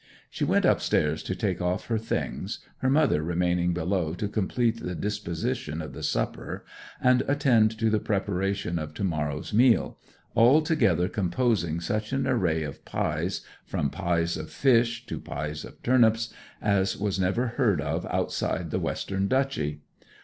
[0.31, 4.95] She went upstairs to take off her things, her mother remaining below to complete the
[4.95, 6.65] disposition of the supper,
[6.99, 9.99] and attend to the preparation of to morrow's meal,
[10.35, 16.33] altogether composing such an array of pies, from pies of fish to pies of turnips,
[16.63, 19.81] as was never heard of outside the Western Duchy.